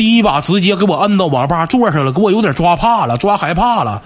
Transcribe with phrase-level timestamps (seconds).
[0.00, 4.02] 第一把直接给我摁到网吧座上了，给我有点抓怕了，抓害怕了。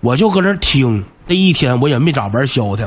[0.00, 2.86] 我就搁那听，这一天我也没咋玩消停，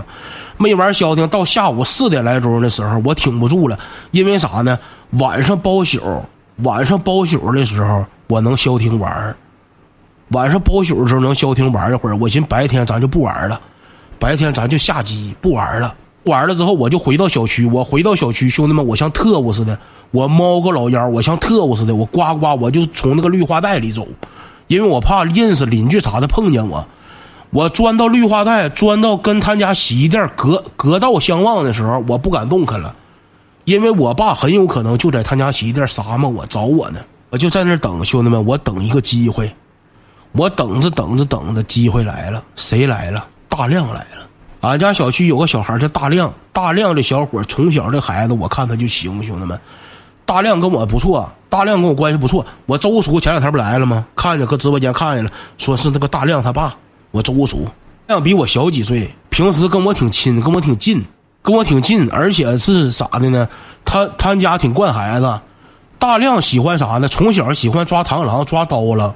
[0.57, 1.27] 没玩消停。
[1.27, 3.79] 到下午四点来钟的时候，我挺不住了，
[4.11, 4.77] 因为啥呢？
[5.13, 5.99] 晚上包宿，
[6.57, 9.35] 晚上包宿的时候，我能消停玩
[10.27, 12.15] 晚上包宿的时候能消停玩一会儿。
[12.15, 13.59] 我寻白天咱就不玩了，
[14.19, 15.95] 白天咱就下机不玩了。
[16.25, 17.67] 玩了之后，我就回到小区。
[17.67, 19.77] 我回到小区，兄弟们，我像特务似的，
[20.15, 24.07] 我猫个老腰，我像特务似的，我呱呱，我就从那个绿化带里走，
[24.67, 26.87] 因为我怕认识邻居啥的碰见我。
[27.49, 32.95] 我钻到绿化带，钻到跟他家洗衣店隔隔道相望的时候，我不敢动弹了，
[33.65, 36.99] 因为我爸很有可能就在他家洗衣店撒嘛我找我呢。
[37.29, 39.53] 我就在那等，兄弟们，我等一个机会，
[40.31, 43.27] 我等着等着等着，机会来了，谁来了？
[43.49, 44.29] 大亮来了。
[44.61, 49.59] 俺家小区有个小孩叫大亮，大亮这小伙从小这孩子，我看他就行，兄弟们，
[50.25, 52.45] 大亮跟我不错，大亮跟我关系不错。
[52.65, 54.05] 我周叔前两天不来了吗？
[54.15, 56.75] 看见搁直播间看见了，说是那个大亮他爸。
[57.11, 57.67] 我周叔，
[58.07, 61.05] 亮比我小几岁，平时跟我挺亲，跟我挺近，
[61.41, 63.47] 跟我挺近，而且是咋的呢？
[63.85, 65.39] 他他家挺惯孩子，
[65.99, 67.07] 大亮喜欢啥呢？
[67.07, 69.13] 从小喜欢抓螳螂、抓刀了。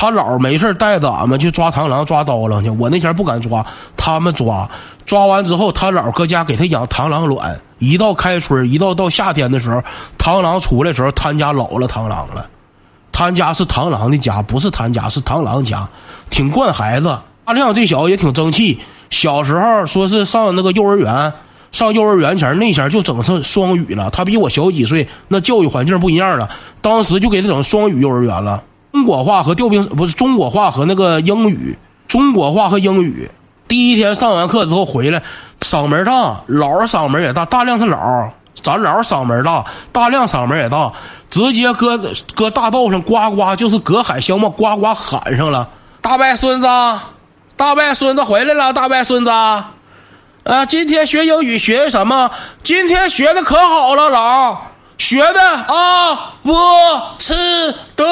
[0.00, 2.70] 他姥没事带着俺们去抓螳螂、抓刀了去。
[2.70, 3.62] 我那天不敢抓，
[3.98, 4.66] 他们抓，
[5.04, 7.54] 抓完之后，他姥搁家给他养螳螂卵。
[7.80, 9.82] 一到开春，一到到夏天的时候，
[10.16, 12.46] 螳螂出来的时候，他家老了螳螂了。
[13.12, 15.86] 他家是螳螂的家，不是他家，是螳螂家，
[16.30, 17.18] 挺惯孩子。
[17.44, 21.30] 大亮这小子也挺争气，小时候说是上那个幼儿园，
[21.72, 24.08] 上幼儿园前那前就整上双语了。
[24.08, 26.48] 他比我小几岁，那教育环境不一样了。
[26.80, 28.62] 当时就给他整双语幼儿园了，
[28.92, 33.30] 中国话和调兵不是中国话和那个英语，中国话和英语。
[33.68, 35.22] 第一天上完课之后回来，
[35.60, 37.44] 嗓门大，老嗓门也大。
[37.44, 38.30] 大亮他老，
[38.62, 40.92] 咱老嗓门大，大亮嗓门也大，
[41.28, 41.96] 直接搁
[42.34, 45.68] 搁大道上呱呱就是隔海相望，呱呱喊上了，
[46.00, 46.68] 大外孙子。
[47.56, 52.30] 大外孙子回来了，大外孙子，啊，今天学英语学什么？
[52.62, 54.62] 今天学的可好了，老
[55.00, 56.52] 学的啊，我
[57.18, 57.32] 吃
[57.96, 58.04] 的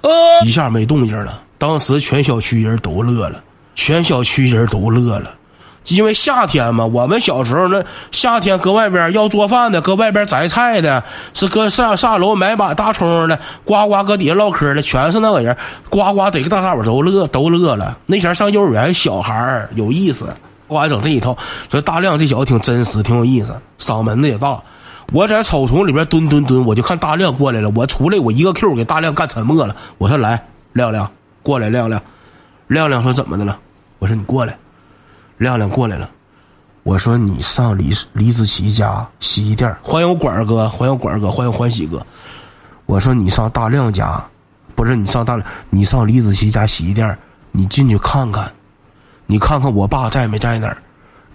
[0.00, 0.10] 呃，
[0.44, 1.40] 一下没动静了。
[1.56, 3.40] 当时全小区人都乐了，
[3.76, 5.30] 全小区人都乐了，
[5.86, 11.00] 因为夏天嘛，我们小时候那夏天搁外边要做饭的，搁外边摘菜的，
[11.32, 15.56] 是搁上上楼买把大葱的，呱呱搁底下唠嗑的，全是那个人，
[15.88, 17.96] 呱呱得个大伙都乐都乐了。
[18.04, 20.26] 那前上幼儿园，小孩有意思，
[20.66, 21.38] 呱整这一套。
[21.70, 24.60] 说大亮这小子挺真实，挺有意思，嗓门子也大。
[25.12, 29.76] 我在草丛里边蹲蹲蹲，我就看大亮过来了，我出来我一个 Q 给大亮干沉默了。
[29.98, 31.10] 我说来，亮亮
[31.42, 32.02] 过来，亮亮，
[32.66, 33.58] 亮亮说怎么的了？
[33.98, 34.56] 我说你过来。
[35.38, 36.08] 亮亮过来了，
[36.82, 42.04] 我说你上李李子琪家洗衣店，欢迎我管儿哥，欢迎管儿哥，欢迎欢喜哥。
[42.86, 44.24] 我说你上大亮家，
[44.74, 47.18] 不是你上大亮，你上李子琪家洗衣店，
[47.52, 48.50] 你进去看看，
[49.26, 50.78] 你看看我爸在没在那儿，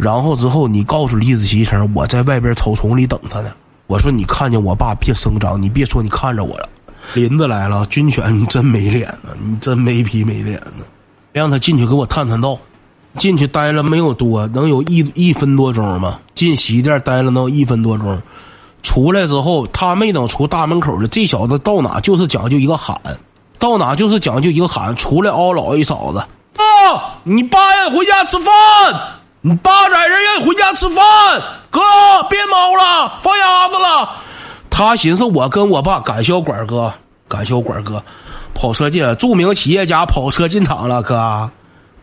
[0.02, 3.52] 然后之后你告诉李子柒一声，我在外边草丛里等他呢。
[3.86, 6.68] 我说你看见我爸别声张，你别说你看着我了。
[7.14, 10.84] 林子来了，军犬你真没脸呢，你真没皮没脸呢，
[11.32, 12.58] 让他进去给我探探道。
[13.16, 16.18] 进去待了没有多，能有一一分多钟吗？
[16.34, 18.20] 进洗衣店待了能有一分多钟，
[18.82, 23.00] 出来之后他没等出大门口呢，这小子到哪就是讲究一个喊，
[23.60, 28.52] 到哪就是讲究一个喊，出来嗷老一嫂子，啊，你爸让回家吃饭，
[29.44, 31.04] 你爸在这让回家吃饭，
[31.72, 31.80] 哥
[32.30, 34.10] 别猫了，放鸭子了。
[34.70, 36.94] 他寻思我跟我爸赶销管哥，
[37.28, 38.04] 赶销管哥，
[38.54, 41.50] 跑车进，著名企业家跑车进场了，哥。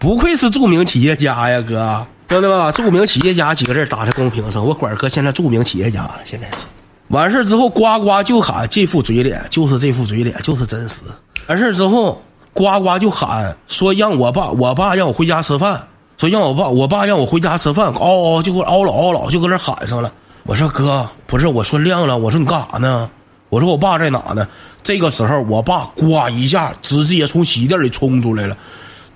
[0.01, 4.67] 不愧是著名企业家呀，哥，兄弟们，著名企业家几个字打在公屏上。
[4.67, 6.67] 我管哥现在著名企业家了，现在是
[7.07, 11.03] 完事之后，呱呱就喊这副嘴脸，就是这副嘴脸，就是真实。
[11.47, 12.21] 完事之后，
[12.53, 15.87] 呱呱就喊说让我爸，我爸让我回家吃饭，
[16.19, 20.13] 说让我爸，我爸让我回家吃饭，嗷嗷就给我嗷老嗷老就搁那喊上了。
[20.43, 23.09] 我说哥，不是，我说亮亮，我说你干啥呢？
[23.51, 24.49] 我说我爸在哪呢？
[24.83, 28.57] 这个时候，我爸呱一下直接从洗衣店里冲出来了。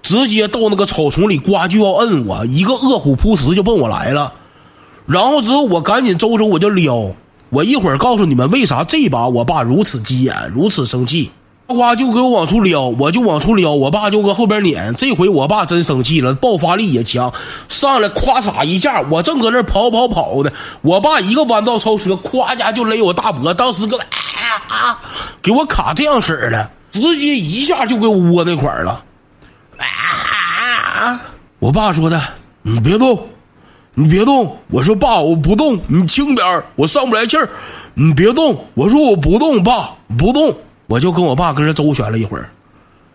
[0.00, 4.32] 直接到那个草丛里，呱就要摁我，一个饿虎扑食就奔我来了。
[5.04, 7.10] 然后之后我赶紧周周我就撩，
[7.50, 11.32] 我一会儿告诉你们为啥这把我爸如此急眼，如此生气。
[11.72, 14.94] 呱就给我往出撩，我就往出撩，我爸就搁后边撵。
[14.94, 17.32] 这回我爸真生气了，爆发力也强，
[17.68, 20.52] 上来咵嚓一下，我正搁那跑跑跑的，
[20.82, 24.04] 我爸一个弯道超车，咵家就勒我大脖，当时搁那
[24.74, 24.98] 啊，
[25.40, 29.02] 给我卡这样式的，直接一下就给我窝那块儿了。
[29.78, 31.20] 啊！
[31.58, 32.22] 我爸说的，
[32.62, 33.18] 你别动，
[33.94, 34.56] 你别动。
[34.68, 37.48] 我说爸，我不动，你轻点我上不来气儿。
[37.94, 40.54] 你别动，我说我不动，爸不动。
[40.92, 42.50] 我就跟我爸跟这周旋了一会儿。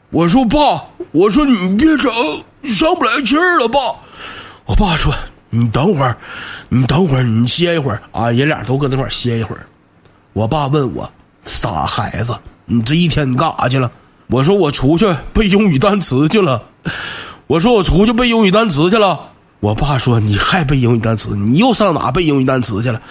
[0.09, 2.12] 我说爸，我说你别整，
[2.63, 3.77] 上不来气儿了爸。
[4.65, 5.13] 我爸说
[5.51, 6.18] 你等会儿，
[6.69, 8.31] 你等会儿，你歇一会儿啊。
[8.31, 9.68] 爷俩都搁那块儿歇一会儿。
[10.33, 11.07] 我爸问我
[11.44, 12.35] 傻孩子，
[12.65, 13.91] 你这一天你干啥去了？
[14.25, 16.63] 我说我出去背英语单词去了。
[17.45, 19.33] 我说我出去背英语单词去了。
[19.59, 21.36] 我爸说你还背英语单词？
[21.36, 23.01] 你又上哪背英语单词去了？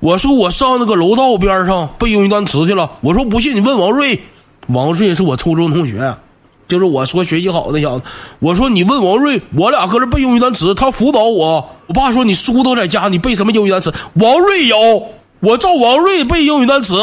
[0.00, 2.90] 我说我上那个楼道边上背英语单词去了。
[3.02, 4.20] 我说不信你问王瑞，
[4.66, 6.16] 王瑞是我初中同学，
[6.66, 8.04] 就是我说学习好那小子。
[8.40, 11.70] 我说你问王瑞，我俩搁这背英语单词，他辅导我。
[11.86, 13.94] 我爸说你书都在家，你背什么英语单词？
[14.14, 15.06] 王瑞有，
[15.38, 17.00] 我照王瑞背英语单词，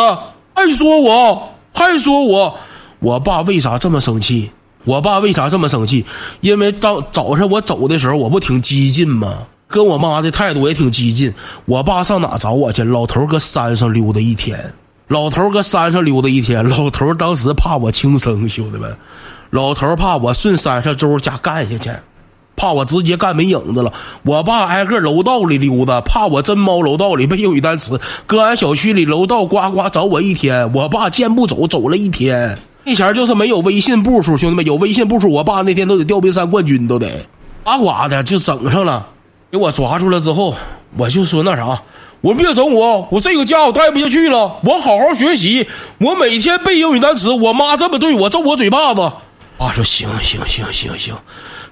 [0.54, 2.58] 还说我，还说我。
[3.00, 4.52] 我爸为啥这么生气？
[4.86, 6.06] 我爸为啥这么生气？
[6.42, 9.48] 因为当早上我走的时候，我不挺激进吗？
[9.68, 11.32] 跟我妈的态度也挺激进。
[11.66, 12.84] 我爸上哪找我去？
[12.84, 14.58] 老头搁山上溜达一天。
[15.08, 16.68] 老头搁山上溜达一天。
[16.68, 18.98] 老头当时怕我轻生，兄弟们，
[19.52, 21.92] 老头怕我顺山上周家干下去，
[22.56, 23.94] 怕我直接干没影子了。
[24.24, 28.00] 我爸挨个楼道里溜达，怕我真猫楼道里背英语单词。
[28.26, 30.72] 搁俺小区里楼道呱呱找我一天。
[30.74, 32.58] 我爸见不走，走了一天。
[32.90, 37.24] 那前就是没有微信步数，兄弟们有微信步数，我爸那天都得吊冰山冠军，都得
[37.64, 39.08] 呱呱的就整上了。
[39.52, 40.56] 给我抓住了之后，
[40.98, 41.80] 我就说那啥，
[42.22, 45.68] 我别整我，我这个家我待不下去了，我好好学习，
[46.00, 47.32] 我每天背英语单词。
[47.32, 49.12] 我妈这么对我，揍我嘴巴子。
[49.60, 51.14] 爸说行行行行行，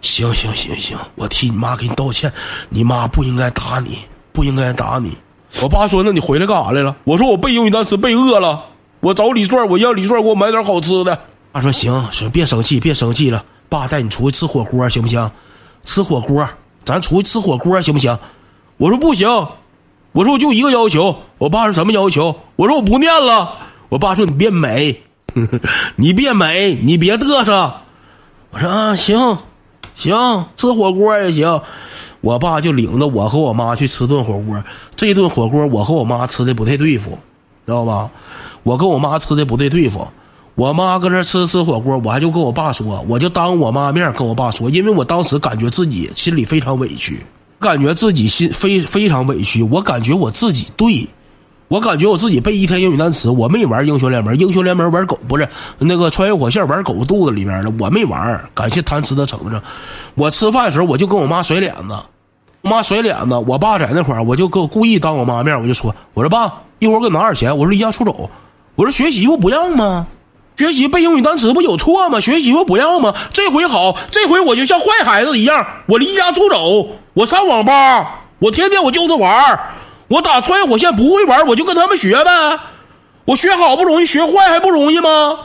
[0.03, 2.31] 行行行行，我替你妈给你道歉，
[2.69, 3.97] 你妈不应该打你，
[4.31, 5.17] 不应该打你。
[5.63, 6.95] 我爸说那你回来干啥来了？
[7.05, 8.63] 我说我背英语单词背饿了，
[9.07, 11.17] 我找李帅，我让李帅给我买点好吃的。
[11.53, 15.31] 爸说行，行别生气，别生气了，爸带你出去吃火锅行不行？
[15.85, 16.45] 吃火锅。
[16.83, 18.19] 咱出去吃火锅行不行？
[18.75, 19.29] 我说不行，
[20.11, 21.15] 我说我就一个要求。
[21.37, 22.35] 我爸说什么要求？
[22.57, 23.55] 我说我不念了。
[23.87, 25.01] 我爸说你别美，
[25.95, 27.73] 你别美，你别嘚瑟。
[28.51, 29.37] 我说啊，行，
[29.95, 31.61] 行，吃火锅也行。
[32.19, 34.61] 我爸就领着我和我妈去吃顿火锅。
[34.97, 37.11] 这顿火锅我和我妈吃的不太对付，
[37.65, 38.09] 知道吧？
[38.67, 40.05] 我跟我妈吃的不对对付。
[40.55, 47.25] 我妈搁这吃吃火锅，我还就跟我爸说，我就当我妈面跟我爸说，因为我当时感觉自己心里非常委屈，
[47.59, 51.07] 感觉自己心非非常委屈，我感觉我自己对，
[51.69, 55.47] 我感觉我自己背一天英语单词，我没玩英雄联盟，英雄联盟玩狗不是
[55.77, 59.61] 那个穿越火线玩狗肚子里边的，我没玩，感谢贪吃的橙子，
[60.15, 61.95] 我吃饭的时候我就跟我妈甩脸子，
[62.63, 68.27] 我妈甩脸子，我爸在那块儿，我就跟故意当我妈面，我就说，我说爸，一会儿给我拿点钱，我说离家出走，
[68.77, 70.05] 我说学习不不让吗？
[70.55, 72.19] 学习背英语单词不有错吗？
[72.19, 73.11] 学习不不要吗？
[73.33, 79.59] 这回好，这回我就像坏孩子一样，我离家出走，我上网吧，我天天我就着玩
[80.09, 82.59] 我打穿越火线不会玩，我就跟他们学呗。
[83.25, 85.39] 我学好不容易，学坏还不容易吗？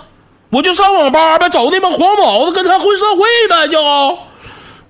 [0.50, 3.82] 我就上网吧呗，找那帮黄毛子跟他混社会呗，就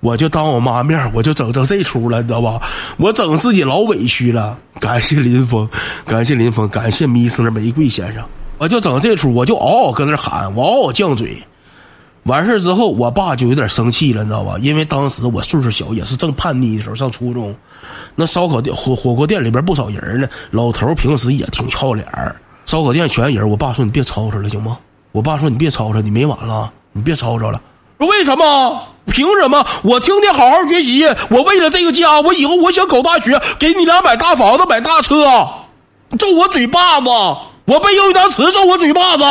[0.03, 2.61] 我就当我妈面，我就整整这出了，你知道吧？
[2.97, 4.59] 我整自己老委屈了。
[4.81, 5.67] 感谢林峰，
[6.05, 8.21] 感谢林峰，感谢迷斯玫瑰先生。
[8.57, 11.41] 我就整这出，我就嗷嗷搁那喊，我嗷嗷犟嘴。
[12.23, 14.57] 完事之后，我爸就有点生气了，你知道吧？
[14.59, 17.55] 因为当时我岁数小，也是正叛逆的时候，上初中。
[18.15, 20.27] 那烧烤店、火火锅店里边不少人呢。
[20.51, 22.05] 老头平时也挺好脸
[22.65, 24.77] 烧烤店全人，我爸说你别吵吵了，行吗？
[25.13, 27.61] 我爸说你别吵吵，你没完了，你别吵吵了。
[27.99, 28.81] 说为什么？
[29.07, 29.65] 凭什么？
[29.83, 35.25] 我听天好好学习，我为了这个家，我以后我想考大学，给你俩买大房子、买大车，
[36.17, 37.09] 揍我嘴巴子。
[37.65, 39.23] 我背英语单词揍我嘴巴子，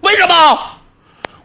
[0.00, 0.58] 为什么？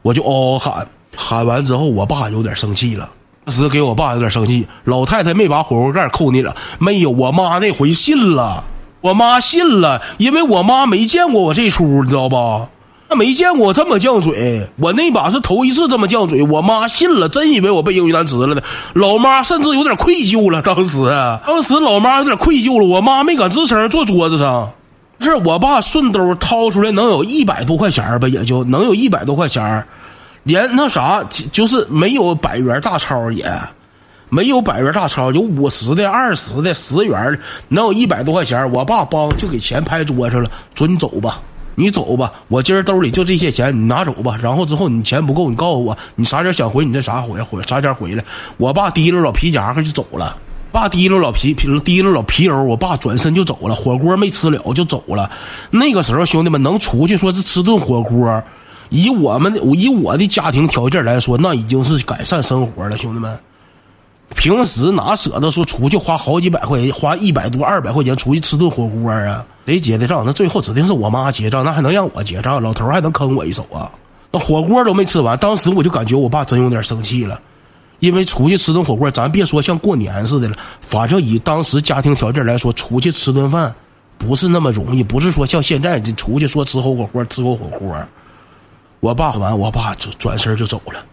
[0.01, 3.09] 我就嗷嗷喊，喊完之后，我爸有点生气了。
[3.45, 7.09] 当时给我爸有点生气，老太太没把火锅盖扣你了，没有。
[7.11, 8.63] 我妈那回信了，
[9.01, 12.69] 我妈信了，因为我妈没见过我这出，你知道吧？
[13.15, 16.43] 没见过这么犟嘴，我那把是头一次这么犟嘴。
[16.43, 18.61] 我妈信了，真以为我背英语单词了呢。
[18.93, 20.99] 老妈甚至有点愧疚了，当时，
[21.45, 24.71] 当时老妈有点愧疚了，我妈没敢吱声，坐桌子上。
[25.19, 29.87] 是我爸顺兜掏出来能有一百多块钱吧，也就能有一百多块钱
[30.43, 33.49] 连那啥就是没有百元大钞，也
[34.27, 37.39] 没有百元大钞，有五十的、二十的、十元
[37.69, 41.39] 能有一百多块钱我爸帮就给钱拍桌上了，准走吧，
[41.75, 44.37] 你走吧，我今儿兜里就这些钱，你拿走吧。
[44.41, 48.23] 然后之后你钱不够，你告诉我，你啥点想回，你再啥回回啥钱回来。
[48.57, 50.37] 我爸提溜老皮夹克就走了。
[50.71, 55.29] 爸提溜老皮皮提溜老皮油，我爸转身就走了，火锅没吃了就走了。
[55.69, 58.43] 那个时候兄弟们能出去说是吃顿火锅，
[58.89, 62.97] 以我们以我的家庭条件来说，那已经是改善生活了。
[62.97, 63.39] 兄弟们，
[64.35, 69.45] 平时哪舍得说出去花好几百块钱，花一百多、二百块钱出去吃顿火锅啊？
[69.65, 70.23] 谁结的账？
[70.25, 72.61] 那最后指定是我妈结账，那还能让我结账？
[72.61, 73.91] 老头还能坑我一手啊？
[74.31, 77.39] 那火锅都没吃完，当时我就感觉我爸真有点生气了，
[77.99, 83.73] 因为出去吃顿火锅，咱别说像过年似的了，反正以当时家庭条件来说，出去吃顿饭
[84.17, 87.95] 不是那么容易，不是说像现在这出去说吃火锅，吃口火锅。
[88.99, 91.05] 我爸完，我爸就转身就走了。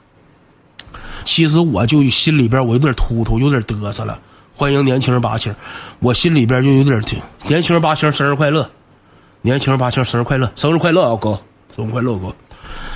[1.25, 4.19] 其实我就心里边我有点突突，有点嘚瑟了。
[4.61, 5.57] 欢迎年轻人八千，
[6.01, 8.69] 我心里边就有点挺年轻人八千生日快乐，
[9.41, 11.41] 年轻人八千生日快乐，生日快乐啊哥，
[11.75, 12.31] 生日快乐哥。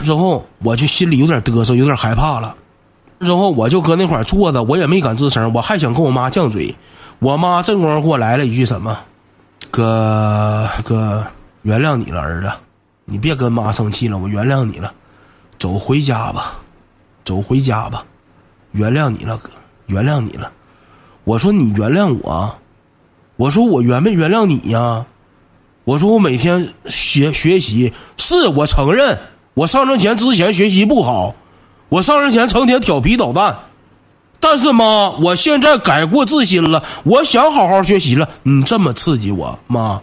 [0.02, 2.54] 之后我就心里有点嘚瑟，有点害怕了。
[3.20, 6.76] 之后我就搁那块坐着，我也没敢吱声，我还想跟我妈犟嘴。
[7.18, 8.98] 我妈正功夫给我来了一句什么
[9.72, 11.26] ：“哥哥，
[11.62, 12.52] 原谅你了，儿子，
[13.06, 14.92] 你别跟妈生气了，我原谅你了，
[15.58, 16.58] 走回家吧，
[17.24, 18.04] 走回家吧。”
[18.72, 19.48] 原谅你了，哥，
[19.86, 20.52] 原谅你了。
[21.24, 22.58] 我说你原谅我，
[23.36, 25.06] 我说我原没原谅你呀？
[25.84, 29.18] 我说我每天学学习，是我承认
[29.54, 31.34] 我上这前之前学习不好，
[31.88, 33.58] 我上这前成天调皮捣蛋。
[34.40, 38.28] 但是妈，我现在改过自新了，我想好好学习了。
[38.42, 40.02] 你这么刺激我，妈，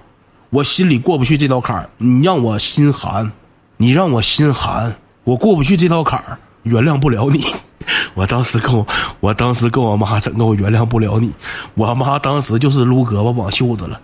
[0.50, 3.32] 我心里过不去这道坎儿，你让我心寒，
[3.78, 7.44] 你让我心寒，我过不去这道坎儿，原谅不了你。
[8.14, 8.86] 我当时跟我，
[9.20, 11.32] 我当时跟我妈整个我原谅不了你。
[11.74, 14.00] 我妈当时就是撸胳膊挽袖子了。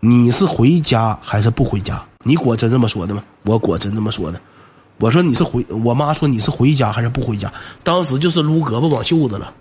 [0.00, 2.04] 你是回家还是不回家？
[2.24, 3.22] 你果真这么说的吗？
[3.44, 4.38] 我果真这么说的。
[4.98, 7.50] 我说你是回，我妈说你是回家还是不回家？
[7.82, 9.52] 当时就是撸胳膊挽袖子了，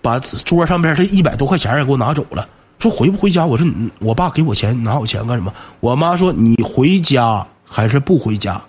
[0.00, 2.48] 把桌上边这一百多块钱也给我拿走了。
[2.78, 3.44] 说回不回家？
[3.44, 5.52] 我说你，我爸给我钱，拿我钱干什么？
[5.80, 8.60] 我妈说你回家还是不回家？